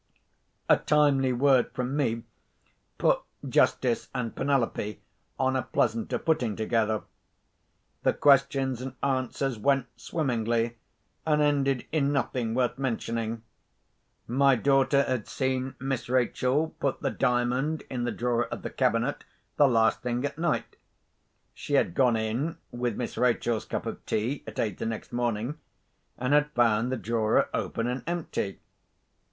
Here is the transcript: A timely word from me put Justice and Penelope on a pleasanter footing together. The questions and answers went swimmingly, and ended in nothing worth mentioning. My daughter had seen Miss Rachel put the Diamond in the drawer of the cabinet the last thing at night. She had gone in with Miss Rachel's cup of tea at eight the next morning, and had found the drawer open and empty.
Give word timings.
A 0.67 0.77
timely 0.77 1.31
word 1.31 1.69
from 1.73 1.95
me 1.95 2.23
put 2.97 3.21
Justice 3.47 4.07
and 4.15 4.35
Penelope 4.35 4.99
on 5.37 5.55
a 5.55 5.61
pleasanter 5.61 6.17
footing 6.17 6.55
together. 6.55 7.03
The 8.01 8.13
questions 8.13 8.81
and 8.81 8.95
answers 9.03 9.59
went 9.59 9.85
swimmingly, 9.95 10.77
and 11.23 11.39
ended 11.39 11.85
in 11.91 12.11
nothing 12.11 12.55
worth 12.55 12.79
mentioning. 12.79 13.43
My 14.25 14.55
daughter 14.55 15.03
had 15.03 15.27
seen 15.27 15.75
Miss 15.79 16.09
Rachel 16.09 16.69
put 16.79 17.01
the 17.01 17.11
Diamond 17.11 17.83
in 17.87 18.03
the 18.03 18.11
drawer 18.11 18.47
of 18.47 18.63
the 18.63 18.71
cabinet 18.71 19.23
the 19.57 19.67
last 19.67 20.01
thing 20.01 20.25
at 20.25 20.35
night. 20.39 20.77
She 21.53 21.75
had 21.75 21.93
gone 21.93 22.15
in 22.17 22.57
with 22.71 22.95
Miss 22.97 23.17
Rachel's 23.19 23.65
cup 23.65 23.85
of 23.85 24.03
tea 24.07 24.43
at 24.47 24.57
eight 24.57 24.79
the 24.79 24.87
next 24.87 25.13
morning, 25.13 25.59
and 26.17 26.33
had 26.33 26.49
found 26.53 26.91
the 26.91 26.97
drawer 26.97 27.49
open 27.53 27.85
and 27.85 28.01
empty. 28.07 28.61